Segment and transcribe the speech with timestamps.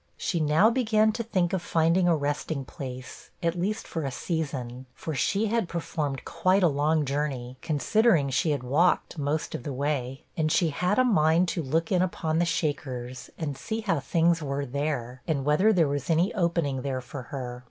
[0.17, 4.87] She now began to think of finding a resting place, at least, for a season;
[4.95, 9.71] for she had performed quite a long journey, considering she had walked most of the
[9.73, 13.99] way; and she had a mind to look in upon the Shakers, and see how
[13.99, 17.59] things were there, and whether there was any opening there for her.